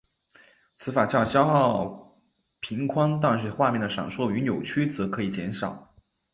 [0.77, 2.17] 此法较消耗
[2.59, 5.93] 频宽但是画面的闪烁与扭曲则可以减少。